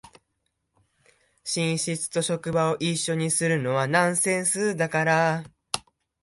[1.43, 5.43] 寝室と職場を一緒にするのはナンセンスだから